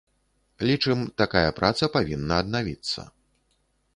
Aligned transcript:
Лічым, 0.67 0.99
такая 1.23 1.43
праца 1.59 1.85
павінна 1.97 2.33
аднавіцца. 2.45 3.01